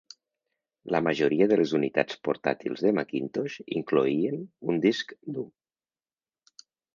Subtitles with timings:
[0.93, 4.41] La majoria de les unitats portàtils de Macintosh incloïen
[4.75, 5.45] un disc dur.